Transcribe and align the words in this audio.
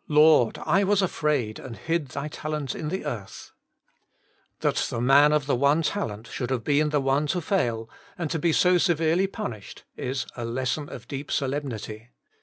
'Lord, 0.08 0.58
I 0.66 0.82
zvas 0.84 1.00
afraid 1.00 1.58
and 1.58 1.74
hid 1.74 2.08
thy 2.08 2.28
talent 2.28 2.74
in 2.74 2.90
the 2.90 3.06
earth/ 3.06 3.52
That 4.58 4.74
the 4.76 5.00
man 5.00 5.32
of 5.32 5.46
the 5.46 5.56
one 5.56 5.80
talent 5.80 6.26
should 6.26 6.50
have 6.50 6.64
been 6.64 6.90
the 6.90 7.00
one 7.00 7.26
to 7.28 7.40
fail, 7.40 7.88
and 8.18 8.30
to 8.30 8.38
be 8.38 8.52
so 8.52 8.76
severely 8.76 9.26
punished 9.26 9.84
is 9.96 10.26
a 10.36 10.44
lesson 10.44 10.90
of 10.90 11.08
deep 11.08 11.30
solemnity. 11.32 12.10